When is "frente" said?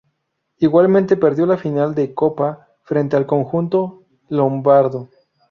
2.81-3.15